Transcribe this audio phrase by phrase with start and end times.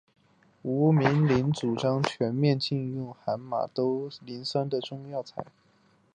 [0.63, 5.45] 吴明铃主张全面禁用含马兜铃酸的中药材。